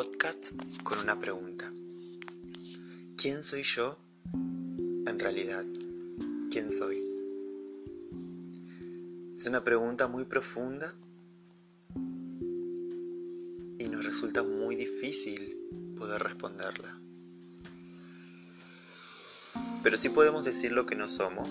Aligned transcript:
podcast 0.00 0.52
con 0.84 1.00
una 1.00 1.18
pregunta. 1.18 1.68
¿Quién 3.16 3.42
soy 3.42 3.64
yo 3.64 3.98
en 4.32 5.18
realidad? 5.18 5.64
¿Quién 6.52 6.70
soy? 6.70 7.02
Es 9.34 9.48
una 9.48 9.64
pregunta 9.64 10.06
muy 10.06 10.24
profunda 10.24 10.94
y 13.80 13.88
nos 13.88 14.04
resulta 14.04 14.44
muy 14.44 14.76
difícil 14.76 15.96
poder 15.96 16.22
responderla. 16.22 16.96
Pero 19.82 19.96
sí 19.96 20.10
podemos 20.10 20.44
decir 20.44 20.70
lo 20.70 20.86
que 20.86 20.94
no 20.94 21.08
somos. 21.08 21.48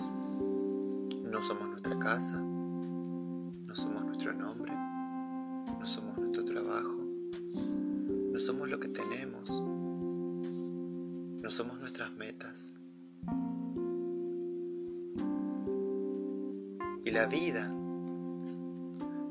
No 1.22 1.42
somos 1.42 1.68
nuestra 1.68 1.98
casa, 1.98 2.40
no 2.40 3.74
somos 3.74 4.06
nuestro 4.06 4.32
nombre, 4.32 4.72
no 4.72 5.84
somos 5.84 6.16
nuestro 6.16 6.37
no 8.38 8.44
somos 8.44 8.70
lo 8.70 8.78
que 8.78 8.86
tenemos, 8.86 9.50
no 11.42 11.50
somos 11.50 11.80
nuestras 11.80 12.12
metas. 12.18 12.76
Y 17.04 17.10
la 17.10 17.26
vida 17.26 17.68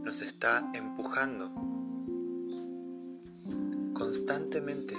nos 0.04 0.22
está 0.22 0.70
empujando 0.76 1.50
constantemente 3.94 4.94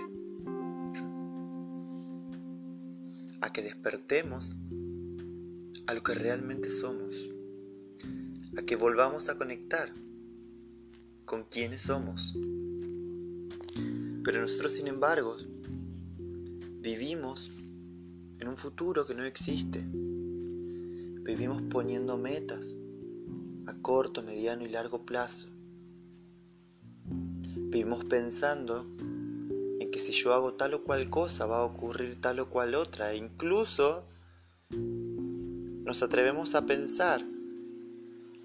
a 3.43 3.53
que 3.53 3.61
despertemos 3.61 4.57
a 5.87 5.93
lo 5.93 6.03
que 6.03 6.15
realmente 6.15 6.71
somos, 6.71 7.29
a 8.57 8.63
que 8.63 8.77
volvamos 8.77 9.29
a 9.29 9.37
conectar 9.37 9.93
con 11.27 11.45
quienes 11.45 11.83
somos. 11.83 12.35
Pero 14.29 14.43
nosotros, 14.43 14.73
sin 14.73 14.89
embargo, 14.89 15.39
vivimos 16.83 17.51
en 18.39 18.49
un 18.49 18.59
futuro 18.59 19.07
que 19.07 19.15
no 19.15 19.25
existe. 19.25 19.83
Vivimos 21.23 21.63
poniendo 21.71 22.19
metas 22.19 22.77
a 23.69 23.73
corto, 23.81 24.23
mediano 24.23 24.67
y 24.67 24.69
largo 24.69 25.07
plazo. 25.07 25.49
Vivimos 27.07 28.05
pensando 28.05 28.85
en 29.81 29.91
que 29.91 29.99
si 29.99 30.13
yo 30.13 30.35
hago 30.35 30.53
tal 30.53 30.75
o 30.75 30.85
cual 30.85 31.09
cosa 31.09 31.47
va 31.47 31.61
a 31.61 31.65
ocurrir 31.65 32.21
tal 32.21 32.41
o 32.41 32.51
cual 32.51 32.75
otra. 32.75 33.15
E 33.15 33.17
incluso 33.17 34.05
nos 34.69 36.03
atrevemos 36.03 36.55
a 36.55 36.67
pensar 36.67 37.25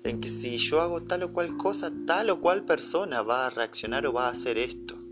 en 0.06 0.22
que 0.22 0.30
si 0.30 0.56
yo 0.59 0.80
hago 0.80 1.02
tal 1.02 1.23
o 1.23 1.34
cual 1.34 1.58
cosa, 1.58 1.92
tal 2.08 2.30
o 2.30 2.39
cual 2.39 2.64
persona 2.64 3.22
va 3.22 3.48
a 3.48 3.50
reaccionar 3.50 4.08
o 4.08 4.14
va 4.14 4.28
a 4.28 4.31
hacer 4.31 4.58
esto. 4.58 5.03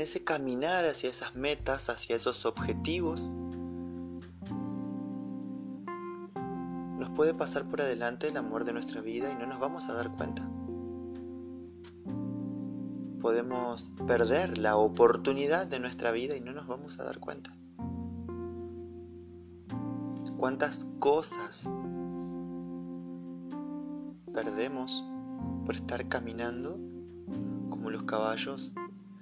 En 0.00 0.04
ese 0.04 0.24
caminar 0.24 0.86
hacia 0.86 1.10
esas 1.10 1.36
metas, 1.36 1.90
hacia 1.90 2.16
esos 2.16 2.46
objetivos, 2.46 3.30
nos 6.96 7.10
puede 7.10 7.34
pasar 7.34 7.68
por 7.68 7.82
adelante 7.82 8.28
el 8.28 8.38
amor 8.38 8.64
de 8.64 8.72
nuestra 8.72 9.02
vida 9.02 9.30
y 9.30 9.34
no 9.34 9.46
nos 9.46 9.60
vamos 9.60 9.90
a 9.90 9.92
dar 9.92 10.10
cuenta. 10.16 10.50
Podemos 13.20 13.90
perder 14.06 14.56
la 14.56 14.76
oportunidad 14.76 15.66
de 15.66 15.80
nuestra 15.80 16.12
vida 16.12 16.34
y 16.34 16.40
no 16.40 16.52
nos 16.52 16.66
vamos 16.66 16.98
a 16.98 17.04
dar 17.04 17.18
cuenta. 17.20 17.54
¿Cuántas 20.38 20.86
cosas 20.98 21.68
perdemos 24.32 25.04
por 25.66 25.74
estar 25.74 26.08
caminando 26.08 26.78
como 27.68 27.90
los 27.90 28.04
caballos 28.04 28.72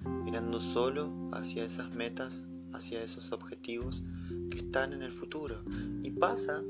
mirando 0.05 0.61
solo 0.61 1.29
hacia 1.33 1.65
esas 1.65 1.91
metas, 1.95 2.47
hacia 2.73 3.03
esos 3.03 3.33
objetivos 3.33 4.05
que 4.51 4.59
están 4.59 4.93
en 4.93 5.03
el 5.03 5.13
futuro. 5.13 5.63
Y 6.03 6.11
pasa 6.13 6.63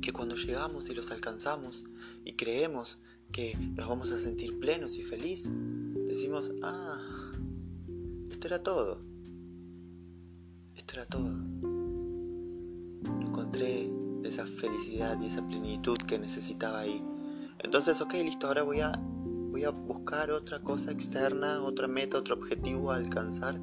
que 0.00 0.12
cuando 0.12 0.36
llegamos 0.36 0.88
y 0.90 0.94
los 0.94 1.10
alcanzamos 1.10 1.84
y 2.24 2.32
creemos 2.32 3.00
que 3.32 3.56
nos 3.76 3.88
vamos 3.88 4.12
a 4.12 4.18
sentir 4.18 4.58
plenos 4.58 4.98
y 4.98 5.02
felices, 5.02 5.52
decimos, 6.06 6.52
ah, 6.62 7.32
esto 8.30 8.46
era 8.46 8.62
todo. 8.62 9.02
Esto 10.76 10.94
era 10.94 11.06
todo. 11.06 11.28
Encontré 13.20 13.90
esa 14.24 14.46
felicidad 14.46 15.20
y 15.20 15.26
esa 15.26 15.46
plenitud 15.46 15.96
que 16.06 16.18
necesitaba 16.18 16.80
ahí. 16.80 17.04
Entonces, 17.60 18.00
ok, 18.00 18.14
listo, 18.24 18.46
ahora 18.46 18.62
voy 18.62 18.80
a 18.80 18.92
voy 19.50 19.64
a 19.64 19.70
buscar 19.70 20.30
otra 20.30 20.60
cosa 20.60 20.90
externa, 20.90 21.62
otra 21.62 21.88
meta, 21.88 22.18
otro 22.18 22.36
objetivo 22.36 22.90
a 22.90 22.96
alcanzar 22.96 23.60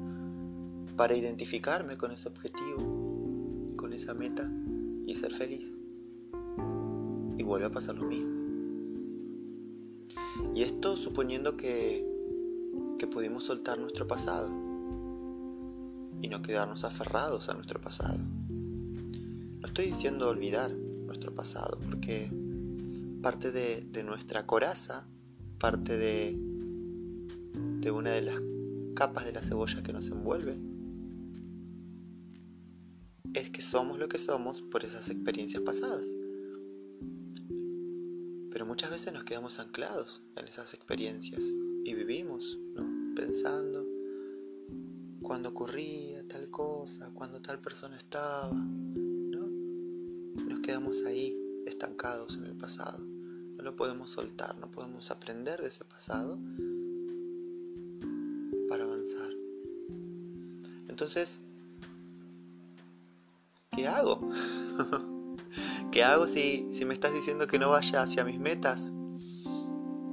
para 0.96 1.14
identificarme 1.14 1.96
con 1.96 2.10
ese 2.10 2.28
objetivo, 2.28 3.66
con 3.76 3.92
esa 3.92 4.14
meta 4.14 4.50
y 5.06 5.14
ser 5.14 5.32
feliz. 5.32 5.72
Y 7.38 7.42
vuelve 7.42 7.66
a 7.66 7.70
pasar 7.70 7.96
lo 7.96 8.06
mismo. 8.06 8.34
Y 10.54 10.62
esto 10.62 10.96
suponiendo 10.96 11.56
que, 11.56 12.06
que 12.98 13.06
pudimos 13.06 13.44
soltar 13.44 13.78
nuestro 13.78 14.06
pasado 14.06 14.48
y 16.20 16.28
no 16.28 16.42
quedarnos 16.42 16.84
aferrados 16.84 17.48
a 17.48 17.54
nuestro 17.54 17.80
pasado. 17.80 18.18
No 18.48 19.66
estoy 19.66 19.86
diciendo 19.86 20.28
olvidar 20.28 20.72
nuestro 20.72 21.34
pasado, 21.34 21.78
porque 21.86 22.30
parte 23.22 23.52
de, 23.52 23.82
de 23.92 24.02
nuestra 24.02 24.46
coraza 24.46 25.06
parte 25.58 25.96
de, 25.96 26.36
de 27.80 27.90
una 27.90 28.10
de 28.10 28.22
las 28.22 28.40
capas 28.94 29.24
de 29.26 29.32
la 29.32 29.42
cebolla 29.42 29.82
que 29.82 29.92
nos 29.92 30.10
envuelve, 30.10 30.58
es 33.34 33.50
que 33.50 33.62
somos 33.62 33.98
lo 33.98 34.08
que 34.08 34.18
somos 34.18 34.62
por 34.62 34.84
esas 34.84 35.10
experiencias 35.10 35.62
pasadas. 35.62 36.14
Pero 38.50 38.64
muchas 38.64 38.90
veces 38.90 39.12
nos 39.12 39.24
quedamos 39.24 39.60
anclados 39.60 40.22
en 40.36 40.48
esas 40.48 40.72
experiencias 40.74 41.52
y 41.84 41.94
vivimos 41.94 42.58
pensando 43.14 43.86
cuando 45.22 45.50
ocurría 45.50 46.26
tal 46.28 46.50
cosa, 46.50 47.10
cuando 47.12 47.42
tal 47.42 47.60
persona 47.60 47.96
estaba. 47.96 48.54
¿no? 48.54 49.46
Nos 50.48 50.60
quedamos 50.60 51.04
ahí 51.04 51.36
estancados 51.66 52.36
en 52.38 52.44
el 52.44 52.56
pasado 52.56 53.15
lo 53.66 53.74
podemos 53.74 54.10
soltar, 54.10 54.56
no 54.58 54.70
podemos 54.70 55.10
aprender 55.10 55.60
de 55.60 55.66
ese 55.66 55.84
pasado 55.84 56.38
para 58.68 58.84
avanzar. 58.84 59.28
Entonces, 60.88 61.40
¿qué 63.72 63.88
hago? 63.88 64.20
¿Qué 65.90 66.04
hago 66.04 66.28
si, 66.28 66.72
si 66.72 66.84
me 66.84 66.94
estás 66.94 67.12
diciendo 67.12 67.48
que 67.48 67.58
no 67.58 67.70
vaya 67.70 68.02
hacia 68.02 68.24
mis 68.24 68.38
metas? 68.38 68.92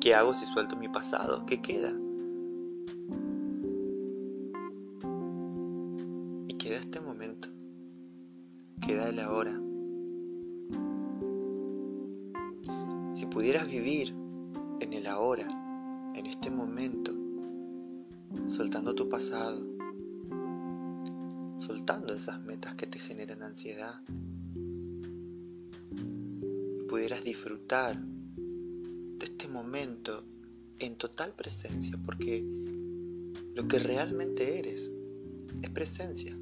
¿Qué 0.02 0.16
hago 0.16 0.34
si 0.34 0.48
suelto 0.48 0.76
mi 0.76 0.90
pasado? 0.90 1.46
¿Qué 1.46 1.62
queda? 1.62 1.92
Y 6.48 6.56
queda 6.56 6.78
este 6.78 7.02
momento. 7.02 7.50
Queda 8.82 9.10
el 9.10 9.20
ahora. 9.20 9.63
Pasado, 19.14 19.62
soltando 21.58 22.16
esas 22.16 22.44
metas 22.46 22.74
que 22.74 22.88
te 22.88 22.98
generan 22.98 23.44
ansiedad, 23.44 24.02
y 25.92 26.82
pudieras 26.90 27.24
disfrutar 27.24 28.04
de 28.04 29.24
este 29.24 29.48
momento 29.50 30.26
en 30.80 30.96
total 30.96 31.32
presencia, 31.36 31.96
porque 32.04 32.44
lo 33.54 33.68
que 33.68 33.78
realmente 33.78 34.58
eres 34.58 34.92
es 35.62 35.70
presencia. 35.70 36.36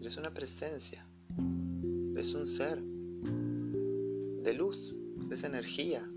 Eres 0.00 0.18
una 0.18 0.32
presencia, 0.32 1.04
eres 2.12 2.32
un 2.34 2.46
ser 2.46 2.80
de 4.44 4.54
luz 4.54 4.94
esa 5.32 5.48
energía 5.48 6.08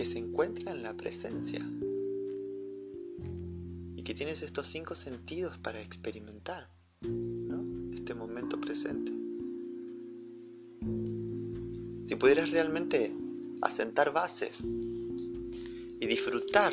que 0.00 0.06
se 0.06 0.18
encuentra 0.18 0.72
en 0.72 0.82
la 0.82 0.96
presencia 0.96 1.60
y 3.94 4.02
que 4.02 4.14
tienes 4.14 4.40
estos 4.40 4.66
cinco 4.66 4.94
sentidos 4.94 5.58
para 5.58 5.78
experimentar 5.82 6.70
este 7.92 8.14
momento 8.14 8.58
presente. 8.58 9.12
Si 12.06 12.16
pudieras 12.16 12.50
realmente 12.50 13.14
asentar 13.60 14.10
bases 14.10 14.62
y 14.62 16.06
disfrutar 16.06 16.72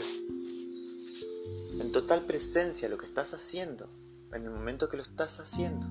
en 1.81 1.91
total 1.91 2.23
presencia 2.25 2.87
lo 2.87 2.97
que 2.97 3.07
estás 3.07 3.33
haciendo, 3.33 3.89
en 4.31 4.43
el 4.43 4.51
momento 4.51 4.87
que 4.87 4.95
lo 4.95 5.03
estás 5.03 5.41
haciendo, 5.41 5.85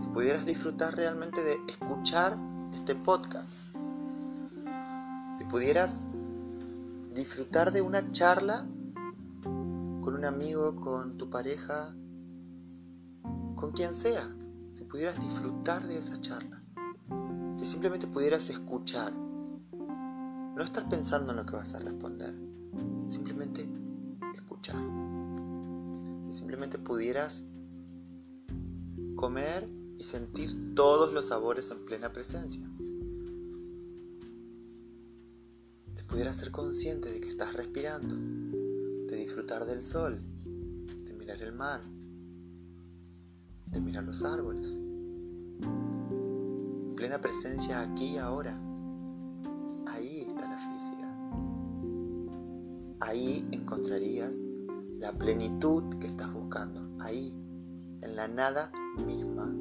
si 0.00 0.08
pudieras 0.08 0.46
disfrutar 0.46 0.96
realmente 0.96 1.42
de 1.42 1.58
escuchar 1.68 2.34
este 2.72 2.94
podcast 2.94 3.75
Si 5.36 5.44
pudieras 5.44 6.06
disfrutar 7.14 7.70
de 7.70 7.82
una 7.82 8.10
charla 8.10 8.66
con 9.42 10.14
un 10.14 10.24
amigo, 10.24 10.76
con 10.76 11.18
tu 11.18 11.28
pareja, 11.28 11.94
con 13.54 13.72
quien 13.72 13.92
sea, 13.92 14.34
si 14.72 14.84
pudieras 14.84 15.20
disfrutar 15.20 15.86
de 15.86 15.98
esa 15.98 16.18
charla, 16.22 16.64
si 17.54 17.66
simplemente 17.66 18.06
pudieras 18.06 18.48
escuchar, 18.48 19.12
no 19.12 20.62
estar 20.62 20.88
pensando 20.88 21.32
en 21.32 21.36
lo 21.36 21.44
que 21.44 21.56
vas 21.56 21.74
a 21.74 21.80
responder, 21.80 22.34
simplemente 23.06 23.68
escuchar. 24.34 24.82
Si 26.22 26.32
simplemente 26.32 26.78
pudieras 26.78 27.44
comer 29.16 29.68
y 29.98 30.02
sentir 30.02 30.74
todos 30.74 31.12
los 31.12 31.26
sabores 31.26 31.70
en 31.72 31.84
plena 31.84 32.10
presencia. 32.10 32.66
Pudieras 36.06 36.36
ser 36.36 36.50
consciente 36.50 37.10
de 37.10 37.20
que 37.20 37.28
estás 37.28 37.54
respirando, 37.54 38.14
de 38.14 39.16
disfrutar 39.16 39.66
del 39.66 39.82
sol, 39.82 40.18
de 41.04 41.14
mirar 41.14 41.40
el 41.42 41.52
mar, 41.52 41.80
de 43.72 43.80
mirar 43.80 44.04
los 44.04 44.24
árboles. 44.24 44.74
En 45.62 46.94
plena 46.96 47.20
presencia 47.20 47.82
aquí 47.82 48.14
y 48.14 48.18
ahora. 48.18 48.60
Ahí 53.00 53.46
encontrarías 53.52 54.44
la 54.98 55.12
plenitud 55.16 55.84
que 56.00 56.06
estás 56.06 56.32
buscando, 56.32 56.80
ahí, 56.98 57.32
en 58.00 58.16
la 58.16 58.26
nada 58.26 58.72
misma 59.06 59.54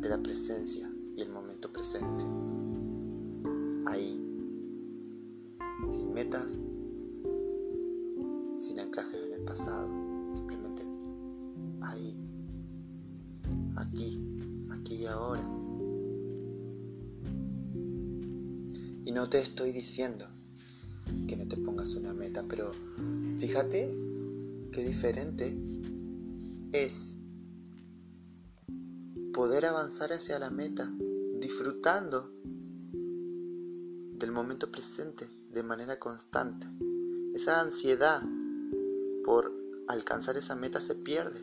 de 0.00 0.08
la 0.08 0.22
presencia 0.22 0.90
y 1.16 1.22
el 1.22 1.30
momento 1.30 1.72
presente. 1.72 2.24
No 19.20 19.28
te 19.28 19.38
estoy 19.38 19.70
diciendo 19.70 20.24
que 21.28 21.36
no 21.36 21.46
te 21.46 21.58
pongas 21.58 21.94
una 21.94 22.14
meta, 22.14 22.42
pero 22.48 22.72
fíjate 23.36 23.94
qué 24.72 24.82
diferente 24.82 25.54
es 26.72 27.18
poder 29.34 29.66
avanzar 29.66 30.14
hacia 30.14 30.38
la 30.38 30.48
meta 30.48 30.90
disfrutando 31.38 32.32
del 34.14 34.32
momento 34.32 34.72
presente 34.72 35.28
de 35.52 35.64
manera 35.64 35.98
constante. 35.98 36.66
Esa 37.34 37.60
ansiedad 37.60 38.22
por 39.22 39.54
alcanzar 39.88 40.38
esa 40.38 40.56
meta 40.56 40.80
se 40.80 40.94
pierde, 40.94 41.42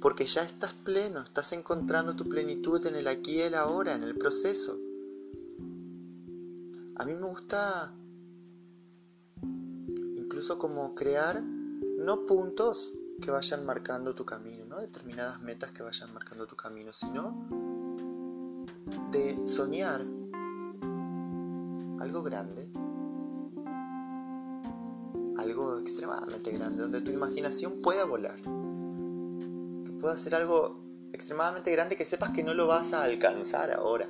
porque 0.00 0.26
ya 0.26 0.42
estás 0.42 0.74
pleno, 0.74 1.20
estás 1.20 1.52
encontrando 1.52 2.16
tu 2.16 2.28
plenitud 2.28 2.84
en 2.84 2.96
el 2.96 3.06
aquí 3.06 3.36
y 3.36 3.42
el 3.42 3.54
ahora, 3.54 3.94
en 3.94 4.02
el 4.02 4.16
proceso. 4.16 4.80
A 6.98 7.04
mí 7.04 7.12
me 7.14 7.28
gusta 7.28 7.94
incluso 10.14 10.58
como 10.58 10.94
crear 10.94 11.42
no 11.42 12.24
puntos 12.24 12.94
que 13.20 13.30
vayan 13.30 13.66
marcando 13.66 14.14
tu 14.14 14.24
camino, 14.24 14.64
no 14.64 14.80
determinadas 14.80 15.42
metas 15.42 15.72
que 15.72 15.82
vayan 15.82 16.12
marcando 16.14 16.46
tu 16.46 16.56
camino, 16.56 16.94
sino 16.94 17.48
de 19.10 19.46
soñar 19.46 20.00
algo 22.00 22.22
grande, 22.22 22.70
algo 25.36 25.78
extremadamente 25.78 26.50
grande, 26.50 26.82
donde 26.82 27.02
tu 27.02 27.10
imaginación 27.10 27.82
pueda 27.82 28.06
volar, 28.06 28.40
que 29.84 29.92
pueda 30.00 30.16
ser 30.16 30.34
algo 30.34 30.82
extremadamente 31.12 31.70
grande 31.72 31.94
que 31.96 32.06
sepas 32.06 32.30
que 32.30 32.42
no 32.42 32.54
lo 32.54 32.66
vas 32.66 32.94
a 32.94 33.02
alcanzar 33.02 33.70
ahora, 33.70 34.08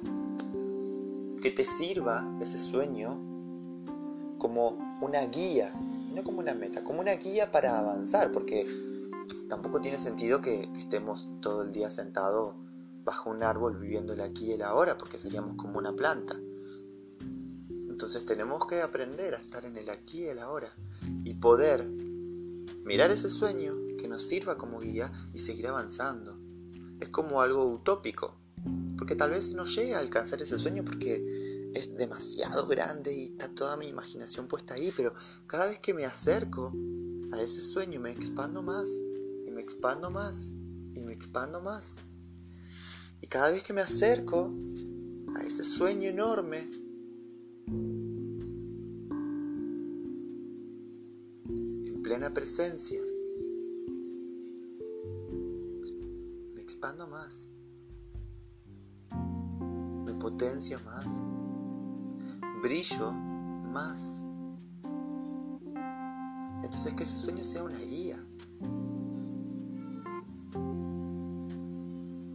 que 1.46 1.52
te 1.52 1.64
sirva 1.64 2.26
ese 2.40 2.58
sueño 2.58 3.20
como 4.37 4.98
una 5.00 5.20
guía 5.26 5.72
no 6.12 6.25
como 6.25 6.40
una 6.40 6.54
meta, 6.54 6.82
como 6.82 6.98
una 6.98 7.12
guía 7.12 7.52
para 7.52 7.78
avanzar, 7.78 8.32
porque 8.32 8.66
tampoco 9.48 9.81
tiene 9.81 9.96
sentido 9.96 10.43
que, 10.43 10.69
estemos 10.76 11.31
todo 11.40 11.62
el 11.62 11.72
día 11.72 11.88
sentados 11.88 12.56
bajo 13.04 13.31
un 13.31 13.44
árbol 13.44 13.78
viviendo 13.78 14.12
el 14.12 14.22
aquí 14.22 14.46
y 14.46 14.52
el 14.54 14.62
ahora, 14.62 14.98
porque 14.98 15.20
seríamos 15.20 15.54
como 15.54 15.78
una 15.78 15.94
planta. 15.94 16.34
Entonces 17.70 18.26
tenemos 18.26 18.66
que 18.66 18.82
aprender 18.82 19.34
a 19.34 19.38
estar 19.38 19.64
en 19.66 19.76
el 19.76 19.88
aquí 19.88 20.25
y 20.25 20.28
el 20.28 20.40
ahora 20.40 20.72
y 21.22 21.34
poder 21.34 21.87
mirar 22.84 23.12
ese 23.12 23.28
sueño 23.28 23.72
que 23.96 24.08
nos 24.08 24.22
sirva 24.22 24.58
como 24.58 24.81
guía 24.81 25.12
y 25.32 25.38
seguir 25.38 25.69
avanzando. 25.69 26.37
Es 26.99 27.10
como 27.10 27.40
algo 27.40 27.66
utópico, 27.66 28.34
porque 29.06 29.14
tal 29.14 29.31
vez 29.31 29.55
no 29.55 29.64
llegue 29.64 29.94
a 29.94 30.00
alcanzar 30.00 30.43
ese 30.43 30.58
sueño 30.58 30.85
porque 30.85 31.70
es 31.73 31.97
demasiado 31.97 32.67
grande 32.67 33.14
y 33.14 33.26
está 33.26 33.47
toda 33.47 33.76
mi 33.76 33.87
imaginación 33.87 34.49
puesta 34.49 34.75
ahí, 34.75 34.93
pero 34.97 35.14
cada 35.47 35.69
vez 35.69 35.79
que 35.79 35.94
me 35.94 36.05
acerco 36.05 36.73
a 37.31 37.41
ese 37.41 37.61
sueño 37.61 38.00
me 38.00 38.11
expando 38.11 38.64
más 38.64 38.91
y 39.47 39.50
me 39.53 39.61
expando 39.61 40.11
más 40.11 40.55
y 40.97 41.05
me 41.05 41.12
expando 41.12 41.62
más. 41.62 41.99
Y 43.20 43.29
cada 43.29 43.53
vez 43.53 43.62
que 43.62 43.73
me 43.73 43.81
acerco 43.81 44.53
a 45.37 45.43
ese 45.44 45.62
sueño 45.62 46.11
enorme, 46.11 46.69
en 51.47 52.02
plena 52.02 52.35
presencia, 52.35 53.00
me 56.56 56.61
expando 56.61 57.06
más, 57.06 57.50
me 60.37 60.43
potencio 60.43 60.79
más 60.85 61.25
brillo 62.62 63.11
más. 63.73 64.23
Entonces 66.62 66.93
que 66.94 67.05
ese 67.05 67.17
sueño 67.17 67.43
sea 67.43 67.65
una 67.65 67.79
guía. 67.79 68.17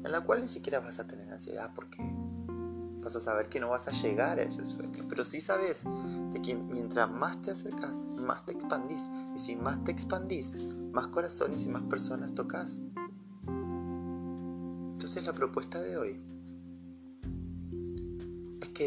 En 0.03 0.11
la 0.11 0.21
cual 0.21 0.41
ni 0.41 0.47
siquiera 0.47 0.79
vas 0.79 0.99
a 0.99 1.05
tener 1.05 1.31
ansiedad 1.31 1.71
porque 1.75 1.99
vas 3.03 3.15
a 3.15 3.19
saber 3.19 3.49
que 3.49 3.59
no 3.59 3.69
vas 3.69 3.87
a 3.87 3.91
llegar 3.91 4.39
a 4.39 4.43
ese 4.43 4.65
sueño. 4.65 5.03
Pero 5.07 5.23
sí 5.23 5.39
sabes 5.39 5.85
de 6.31 6.41
que 6.41 6.55
mientras 6.55 7.09
más 7.11 7.39
te 7.41 7.51
acercas, 7.51 8.03
más 8.17 8.43
te 8.47 8.53
expandís. 8.53 9.11
Y 9.35 9.39
si 9.39 9.55
más 9.55 9.83
te 9.83 9.91
expandís, 9.91 10.55
más 10.91 11.07
corazones 11.07 11.65
y 11.65 11.69
más 11.69 11.83
personas 11.83 12.33
tocas. 12.33 12.81
Entonces 14.95 15.23
la 15.25 15.33
propuesta 15.33 15.81
de 15.81 15.97
hoy 15.97 16.30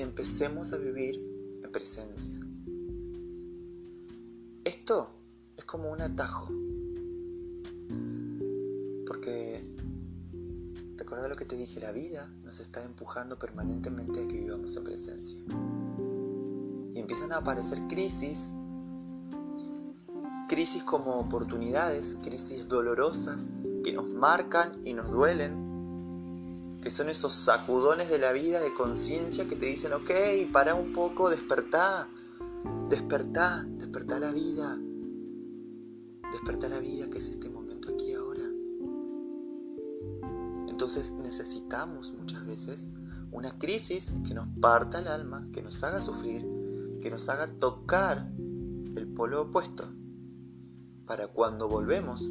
empecemos 0.00 0.72
a 0.72 0.78
vivir 0.78 1.34
presencia. 1.74 2.40
Esto 4.64 5.12
es 5.56 5.64
como 5.64 5.90
un 5.90 6.00
atajo. 6.00 6.46
Porque, 9.06 9.68
recuerda 10.96 11.28
lo 11.28 11.34
que 11.34 11.44
te 11.44 11.56
dije, 11.56 11.80
la 11.80 11.90
vida 11.90 12.32
nos 12.44 12.60
está 12.60 12.84
empujando 12.84 13.38
permanentemente 13.40 14.22
a 14.22 14.28
que 14.28 14.36
vivamos 14.36 14.76
en 14.76 14.84
presencia. 14.84 15.38
Y 16.92 16.98
empiezan 17.00 17.32
a 17.32 17.38
aparecer 17.38 17.80
crisis, 17.88 18.52
crisis 20.48 20.84
como 20.84 21.18
oportunidades, 21.18 22.18
crisis 22.22 22.68
dolorosas 22.68 23.50
que 23.82 23.92
nos 23.92 24.06
marcan 24.06 24.80
y 24.84 24.92
nos 24.92 25.10
duelen 25.10 25.63
que 26.84 26.90
son 26.90 27.08
esos 27.08 27.32
sacudones 27.32 28.10
de 28.10 28.18
la 28.18 28.30
vida 28.32 28.60
de 28.60 28.74
conciencia 28.74 29.48
que 29.48 29.56
te 29.56 29.64
dicen, 29.64 29.94
ok, 29.94 30.10
para 30.52 30.74
un 30.74 30.92
poco, 30.92 31.30
despertá, 31.30 32.10
despertá, 32.90 33.66
despertá 33.78 34.20
la 34.20 34.30
vida, 34.30 34.78
despertá 36.30 36.68
la 36.68 36.80
vida 36.80 37.08
que 37.08 37.16
es 37.16 37.28
este 37.28 37.48
momento 37.48 37.88
aquí 37.88 38.12
ahora. 38.12 38.42
Entonces 40.68 41.12
necesitamos 41.12 42.12
muchas 42.12 42.44
veces 42.44 42.90
una 43.32 43.58
crisis 43.58 44.14
que 44.28 44.34
nos 44.34 44.46
parta 44.60 44.98
el 44.98 45.08
alma, 45.08 45.48
que 45.54 45.62
nos 45.62 45.82
haga 45.84 46.02
sufrir, 46.02 46.46
que 47.00 47.08
nos 47.08 47.30
haga 47.30 47.46
tocar 47.46 48.30
el 48.94 49.08
polo 49.14 49.40
opuesto, 49.40 49.84
para 51.06 51.28
cuando 51.28 51.66
volvemos 51.66 52.30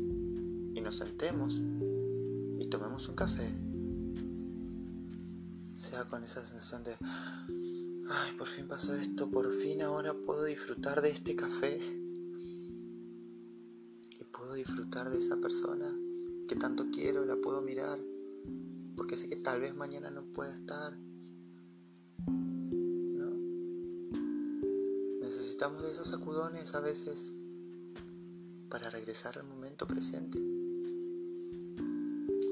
y 0.76 0.82
nos 0.82 0.98
sentemos 0.98 1.64
y 2.60 2.68
tomemos 2.68 3.10
un 3.10 3.16
café 3.16 3.63
sea 5.76 6.04
con 6.06 6.24
esa 6.24 6.42
sensación 6.44 6.84
de, 6.84 6.96
ay, 8.08 8.34
por 8.38 8.48
fin 8.48 8.68
pasó 8.68 8.94
esto, 8.96 9.30
por 9.30 9.52
fin 9.52 9.82
ahora 9.82 10.14
puedo 10.14 10.46
disfrutar 10.46 11.02
de 11.02 11.10
este 11.10 11.36
café 11.36 11.80
y 14.20 14.24
puedo 14.32 14.54
disfrutar 14.54 15.10
de 15.10 15.18
esa 15.18 15.38
persona 15.38 15.90
que 16.48 16.56
tanto 16.56 16.86
quiero, 16.92 17.26
la 17.26 17.36
puedo 17.38 17.62
mirar, 17.62 18.00
porque 18.96 19.18
sé 19.18 19.28
que 19.28 19.38
tal 19.38 19.62
vez 19.62 19.76
mañana 19.76 20.12
no 20.12 20.32
pueda 20.32 20.54
estar. 20.54 20.98
¿No? 22.28 23.32
necesitamos 25.22 25.84
de 25.84 25.92
esos 25.92 26.08
sacudones 26.08 26.76
a 26.76 26.82
veces 26.82 27.36
para 28.70 28.90
regresar 28.92 29.38
al 29.40 29.48
momento 29.48 29.88
presente. 29.88 30.40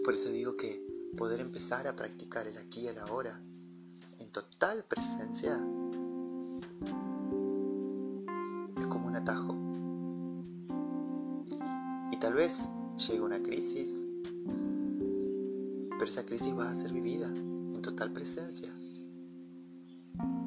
Por 0.03 0.15
eso 0.15 0.29
digo 0.29 0.57
que 0.57 0.90
poder 1.17 1.41
empezar 1.41 1.87
a 1.87 1.95
practicar 1.95 2.47
el 2.47 2.57
aquí 2.57 2.81
y 2.81 2.87
el 2.87 2.97
ahora 2.99 3.41
en 4.19 4.29
total 4.31 4.83
presencia 4.85 5.55
es 8.77 8.87
como 8.87 9.07
un 9.07 9.15
atajo. 9.15 9.57
Y 12.11 12.17
tal 12.17 12.33
vez 12.33 12.69
llegue 13.07 13.21
una 13.21 13.41
crisis, 13.41 14.03
pero 15.97 16.05
esa 16.05 16.25
crisis 16.25 16.57
va 16.57 16.69
a 16.69 16.75
ser 16.75 16.93
vivida 16.93 17.27
en 17.29 17.81
total 17.81 18.11
presencia, 18.13 18.73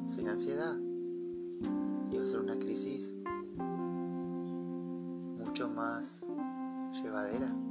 sin 0.05 0.29
ansiedad. 0.29 0.77
Y 2.11 2.17
va 2.17 2.23
a 2.23 2.27
ser 2.27 2.39
una 2.39 2.57
crisis 2.57 3.13
mucho 5.37 5.69
más 5.69 6.23
llevadera. 6.91 7.64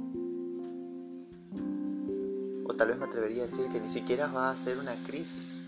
Tal 2.77 2.89
vez 2.89 2.97
me 2.97 3.05
atrevería 3.05 3.43
a 3.43 3.45
decir 3.45 3.67
que 3.69 3.79
ni 3.79 3.87
siquiera 3.87 4.27
va 4.27 4.51
a 4.51 4.55
ser 4.55 4.77
una 4.77 4.95
crisis. 5.03 5.61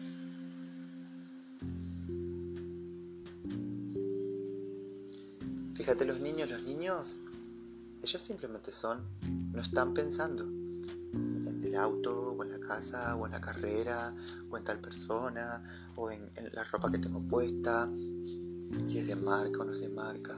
Fíjate 5.73 6.05
los 6.05 6.19
niños, 6.19 6.49
los 6.49 6.63
niños, 6.63 7.21
ellos 8.03 8.21
simplemente 8.21 8.73
son, 8.73 9.01
no 9.53 9.61
están 9.61 9.93
pensando 9.93 10.43
en 10.43 11.61
el 11.63 11.75
auto, 11.75 12.33
o 12.33 12.43
en 12.43 12.51
la 12.51 12.59
casa, 12.59 13.15
o 13.15 13.25
en 13.25 13.31
la 13.31 13.39
carrera, 13.39 14.13
o 14.49 14.57
en 14.57 14.63
tal 14.65 14.81
persona, 14.81 15.63
o 15.95 16.11
en, 16.11 16.21
en 16.35 16.49
la 16.53 16.63
ropa 16.65 16.91
que 16.91 16.97
tengo 16.97 17.25
puesta, 17.27 17.89
si 18.85 18.99
es 18.99 19.07
de 19.07 19.15
marca 19.15 19.59
o 19.61 19.65
no 19.65 19.73
es 19.73 19.79
de 19.79 19.89
marca, 19.89 20.37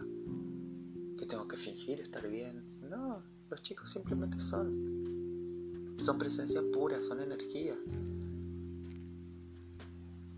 que 1.17 1.25
tengo 1.25 1.47
que 1.47 1.57
fingir 1.57 1.99
estar 1.99 2.27
bien. 2.29 2.63
No, 2.87 3.23
los 3.49 3.61
chicos 3.63 3.89
simplemente 3.89 4.39
son. 4.39 4.98
Son 5.99 6.17
presencia 6.17 6.61
pura, 6.73 7.01
son 7.01 7.21
energía. 7.21 7.75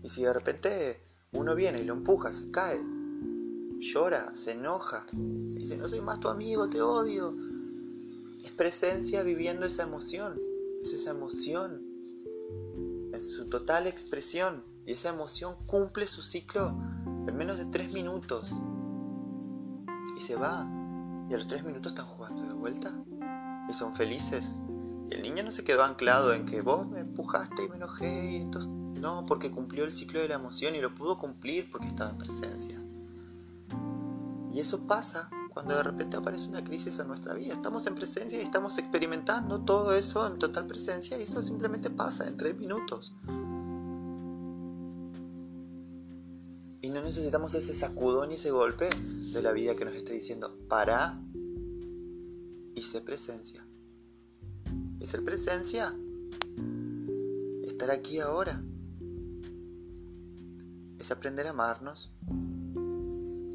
Y 0.02 0.08
si 0.08 0.22
de 0.22 0.32
repente 0.32 1.00
uno 1.32 1.54
viene 1.54 1.80
y 1.80 1.84
lo 1.84 1.94
empuja, 1.94 2.32
se 2.32 2.50
cae, 2.50 2.80
llora, 3.78 4.34
se 4.34 4.52
enoja, 4.52 5.06
dice, 5.12 5.76
no 5.76 5.88
soy 5.88 6.00
más 6.00 6.20
tu 6.20 6.28
amigo, 6.28 6.68
te 6.68 6.82
odio. 6.82 7.34
Es 8.42 8.50
presencia 8.50 9.22
viviendo 9.22 9.64
esa 9.64 9.84
emoción, 9.84 10.40
es 10.82 10.92
esa 10.92 11.10
emoción 11.10 11.92
en 13.12 13.20
su 13.20 13.46
total 13.46 13.86
expresión. 13.86 14.64
Y 14.84 14.92
esa 14.92 15.10
emoción 15.10 15.54
cumple 15.66 16.08
su 16.08 16.22
ciclo 16.22 16.68
en 17.28 17.36
menos 17.36 17.58
de 17.58 17.66
tres 17.66 17.92
minutos. 17.92 18.52
Y 20.16 20.20
se 20.20 20.34
va. 20.34 20.68
Y 21.30 21.34
a 21.34 21.36
los 21.36 21.46
tres 21.46 21.62
minutos 21.64 21.92
están 21.92 22.06
jugando 22.06 22.42
de 22.42 22.54
vuelta. 22.54 22.90
Y 23.68 23.72
son 23.72 23.94
felices. 23.94 24.56
Y 25.10 25.14
el 25.14 25.22
niño 25.22 25.42
no 25.42 25.50
se 25.50 25.64
quedó 25.64 25.84
anclado 25.84 26.32
en 26.32 26.46
que 26.46 26.62
vos 26.62 26.88
me 26.88 27.00
empujaste 27.00 27.64
y 27.64 27.68
me 27.68 27.76
enojé. 27.76 28.32
Y 28.32 28.42
entonces... 28.42 28.70
No, 29.02 29.26
porque 29.26 29.50
cumplió 29.50 29.84
el 29.84 29.90
ciclo 29.90 30.20
de 30.20 30.28
la 30.28 30.36
emoción 30.36 30.76
y 30.76 30.80
lo 30.80 30.94
pudo 30.94 31.18
cumplir 31.18 31.68
porque 31.70 31.88
estaba 31.88 32.10
en 32.10 32.18
presencia. 32.18 32.80
Y 34.52 34.60
eso 34.60 34.86
pasa 34.86 35.28
cuando 35.52 35.74
de 35.74 35.82
repente 35.82 36.16
aparece 36.16 36.48
una 36.48 36.62
crisis 36.62 36.98
en 37.00 37.08
nuestra 37.08 37.34
vida. 37.34 37.52
Estamos 37.52 37.86
en 37.86 37.94
presencia 37.94 38.38
y 38.38 38.42
estamos 38.42 38.78
experimentando 38.78 39.60
todo 39.62 39.92
eso 39.92 40.26
en 40.26 40.38
total 40.38 40.66
presencia 40.66 41.18
y 41.18 41.22
eso 41.22 41.42
simplemente 41.42 41.90
pasa 41.90 42.28
en 42.28 42.36
tres 42.36 42.56
minutos. 42.58 43.14
Y 46.80 46.88
no 46.90 47.02
necesitamos 47.02 47.54
ese 47.54 47.74
sacudón 47.74 48.30
y 48.32 48.34
ese 48.34 48.50
golpe 48.50 48.88
de 49.32 49.42
la 49.42 49.52
vida 49.52 49.74
que 49.74 49.84
nos 49.84 49.94
esté 49.94 50.12
diciendo, 50.12 50.56
para 50.68 51.20
y 52.74 52.82
sé 52.82 53.00
presencia. 53.00 53.66
Y 55.02 55.04
ser 55.04 55.24
presencia, 55.24 55.92
estar 57.64 57.90
aquí 57.90 58.20
ahora, 58.20 58.62
es 60.96 61.10
aprender 61.10 61.48
a 61.48 61.50
amarnos, 61.50 62.12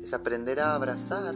es 0.03 0.13
aprender 0.13 0.59
a 0.59 0.75
abrazar 0.75 1.35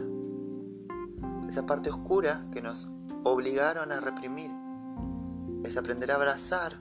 esa 1.48 1.64
parte 1.64 1.88
oscura 1.88 2.46
que 2.52 2.60
nos 2.60 2.90
obligaron 3.24 3.90
a 3.90 4.00
reprimir, 4.00 4.50
es 5.64 5.78
aprender 5.78 6.10
a 6.10 6.16
abrazar 6.16 6.78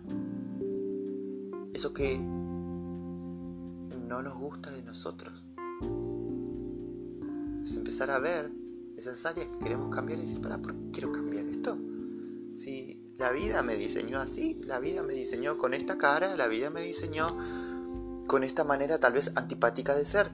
eso 1.74 1.94
que 1.94 2.18
no 4.10 4.22
nos 4.24 4.38
gusta 4.38 4.72
de 4.72 4.84
nosotros, 4.84 5.46
es 7.64 7.78
empezar 7.78 8.12
a 8.12 8.20
ver 8.20 8.52
esas 8.94 9.26
áreas 9.26 9.48
que 9.48 9.60
queremos 9.60 9.96
cambiar 9.96 10.20
y 10.20 10.24
decir, 10.24 10.42
para, 10.42 10.62
¿por 10.62 10.76
quiero 10.92 11.14
cambiar 11.14 11.21
la 13.22 13.32
vida 13.32 13.62
me 13.62 13.76
diseñó 13.76 14.20
así, 14.20 14.60
la 14.66 14.80
vida 14.80 15.04
me 15.04 15.14
diseñó 15.14 15.60
con 15.60 15.76
esta 15.76 16.00
cara, 16.00 16.36
la 16.38 16.48
vida 16.48 16.72
me 16.72 16.82
diseñó 16.82 17.28
con 18.28 18.44
esta 18.44 18.64
manera 18.64 18.98
tal 19.00 19.14
vez 19.14 19.32
antipática 19.36 19.96
de 19.96 20.06
ser. 20.06 20.32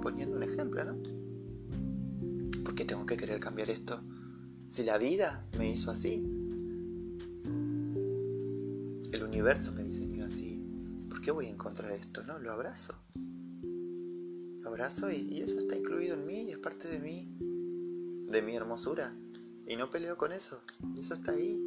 Poniendo 0.00 0.38
un 0.38 0.42
ejemplo, 0.42 0.82
¿no? 0.82 0.96
¿Por 2.64 2.74
qué 2.74 2.86
tengo 2.86 3.04
que 3.04 3.18
querer 3.18 3.38
cambiar 3.38 3.68
esto? 3.68 4.00
Si 4.66 4.82
la 4.82 4.96
vida 4.96 5.46
me 5.58 5.70
hizo 5.70 5.90
así, 5.90 6.24
el 9.12 9.22
universo 9.22 9.72
me 9.72 9.82
diseñó 9.82 10.24
así, 10.24 10.64
¿por 11.10 11.20
qué 11.20 11.32
voy 11.32 11.48
en 11.48 11.58
contra 11.58 11.86
de 11.86 11.96
esto? 11.96 12.22
No, 12.24 12.38
lo 12.38 12.50
abrazo. 12.50 12.94
Lo 14.62 14.70
abrazo 14.70 15.10
y, 15.10 15.28
y 15.30 15.42
eso 15.42 15.58
está 15.58 15.76
incluido 15.76 16.14
en 16.14 16.26
mí 16.26 16.44
y 16.44 16.52
es 16.52 16.58
parte 16.58 16.88
de 16.88 16.98
mí, 16.98 17.36
de 18.30 18.40
mi 18.40 18.56
hermosura. 18.56 19.14
Y 19.68 19.76
no 19.76 19.90
peleo 19.90 20.16
con 20.16 20.32
eso. 20.32 20.62
Eso 20.98 21.14
está 21.14 21.32
ahí. 21.32 21.62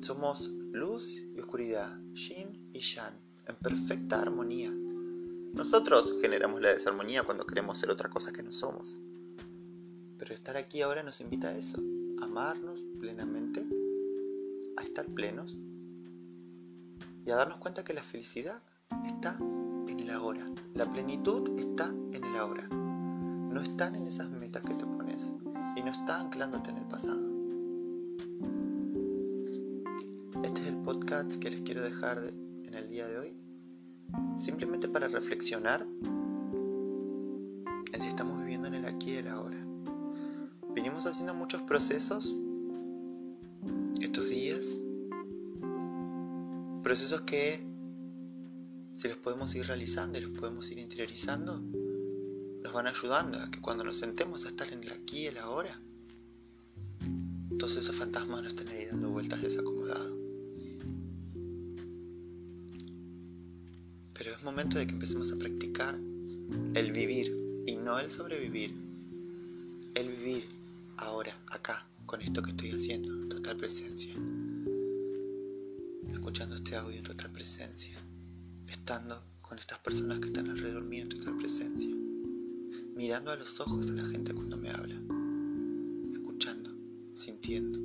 Somos 0.00 0.48
luz 0.72 1.24
y 1.34 1.40
oscuridad, 1.40 2.00
yin 2.12 2.70
y 2.72 2.80
yang, 2.80 3.14
en 3.46 3.56
perfecta 3.56 4.22
armonía. 4.22 4.70
Nosotros 5.52 6.14
generamos 6.20 6.60
la 6.60 6.70
desarmonía 6.70 7.24
cuando 7.24 7.44
queremos 7.44 7.78
ser 7.78 7.90
otra 7.90 8.08
cosa 8.08 8.32
que 8.32 8.42
no 8.42 8.52
somos. 8.52 9.00
Pero 10.18 10.34
estar 10.34 10.56
aquí 10.56 10.80
ahora 10.80 11.02
nos 11.02 11.20
invita 11.20 11.48
a 11.48 11.56
eso, 11.56 11.78
a 12.20 12.24
amarnos 12.24 12.82
plenamente, 12.98 13.66
a 14.76 14.82
estar 14.82 15.06
plenos 15.06 15.56
y 17.26 17.30
a 17.30 17.36
darnos 17.36 17.58
cuenta 17.58 17.84
que 17.84 17.94
la 17.94 18.02
felicidad 18.02 18.62
está 19.06 19.36
en 19.88 20.00
el 20.00 20.10
ahora. 20.10 20.46
La 20.74 20.90
plenitud 20.90 21.58
está 21.58 21.86
en 22.12 22.24
el 22.24 22.36
ahora. 22.36 22.85
No 23.56 23.62
están 23.62 23.94
en 23.94 24.06
esas 24.06 24.30
metas 24.32 24.62
que 24.64 24.74
te 24.74 24.84
pones 24.84 25.34
y 25.76 25.82
no 25.82 25.90
está 25.90 26.20
anclándote 26.20 26.72
en 26.72 26.76
el 26.76 26.84
pasado. 26.84 27.36
que 31.40 31.50
les 31.50 31.62
quiero 31.62 31.82
dejar 31.82 32.18
en 32.64 32.74
el 32.74 32.90
día 32.90 33.08
de 33.08 33.18
hoy, 33.18 33.34
simplemente 34.36 34.86
para 34.86 35.08
reflexionar 35.08 35.86
en 37.92 38.00
si 38.00 38.08
estamos 38.08 38.38
viviendo 38.40 38.68
en 38.68 38.74
el 38.74 38.84
aquí 38.84 39.12
y 39.12 39.16
el 39.16 39.28
ahora. 39.28 39.56
Venimos 40.74 41.06
haciendo 41.06 41.32
muchos 41.32 41.62
procesos 41.62 42.36
estos 44.02 44.28
días, 44.28 44.76
procesos 46.82 47.22
que 47.22 47.66
si 48.92 49.08
los 49.08 49.16
podemos 49.16 49.54
ir 49.56 49.66
realizando 49.66 50.18
y 50.18 50.20
los 50.20 50.32
podemos 50.32 50.70
ir 50.70 50.78
interiorizando, 50.78 51.64
nos 52.66 52.74
van 52.74 52.88
ayudando 52.88 53.38
a 53.38 53.48
que 53.48 53.60
cuando 53.60 53.84
nos 53.84 53.96
sentemos 53.96 54.44
a 54.44 54.48
estar 54.48 54.72
en 54.72 54.82
el 54.82 54.90
aquí 54.90 55.20
y 55.20 55.26
el 55.26 55.38
ahora, 55.38 55.80
todos 57.60 57.76
esos 57.76 57.94
fantasmas 57.94 58.42
no 58.42 58.48
estén 58.48 58.66
ahí 58.70 58.86
dando 58.86 59.10
vueltas 59.10 59.40
desacomodados. 59.40 60.18
Pero 64.14 64.34
es 64.34 64.42
momento 64.42 64.78
de 64.78 64.86
que 64.88 64.94
empecemos 64.94 65.32
a 65.32 65.36
practicar 65.36 65.94
el 66.74 66.90
vivir 66.90 67.32
y 67.68 67.76
no 67.76 68.00
el 68.00 68.10
sobrevivir. 68.10 68.74
El 69.94 70.08
vivir 70.08 70.48
ahora, 70.96 71.38
acá, 71.52 71.86
con 72.04 72.20
esto 72.20 72.42
que 72.42 72.50
estoy 72.50 72.72
haciendo, 72.72 73.14
en 73.14 73.28
total 73.28 73.56
presencia. 73.58 74.12
Escuchando 76.12 76.56
este 76.56 76.74
audio 76.74 76.98
en 76.98 77.04
total 77.04 77.30
presencia. 77.30 77.96
Estando 78.68 79.22
con 79.40 79.56
estas 79.56 79.78
personas 79.78 80.18
que 80.18 80.26
están 80.26 80.50
alrededor 80.50 80.82
mío 80.82 81.04
en 81.04 81.10
total 81.10 81.36
presencia. 81.36 82.05
Mirando 82.96 83.30
a 83.30 83.36
los 83.36 83.60
ojos 83.60 83.90
a 83.90 83.92
la 83.92 84.04
gente 84.06 84.32
cuando 84.32 84.56
me 84.56 84.70
habla. 84.70 84.94
Escuchando, 86.10 86.70
sintiendo, 87.12 87.78